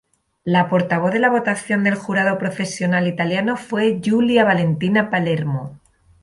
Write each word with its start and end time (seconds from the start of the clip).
La 0.43 0.67
portavoz 0.67 1.13
de 1.13 1.19
la 1.19 1.29
votación 1.29 1.83
del 1.83 1.93
jurado 1.93 2.39
profesional 2.39 3.05
italiano 3.07 3.55
fue 3.55 3.99
Giulia 4.01 4.43
Valentina 4.43 5.11
Palermo. 5.11 5.79